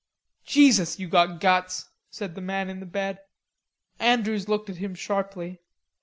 "Jesus, 0.47 0.97
you 0.97 1.07
got 1.07 1.39
guts," 1.39 1.89
said 2.09 2.33
the 2.33 2.41
man 2.41 2.71
in 2.71 2.79
the 2.79 2.87
bed. 2.87 3.19
Andrews 3.99 4.49
looked 4.49 4.67
at 4.67 4.77
him 4.77 4.95
sharply. 4.95 5.61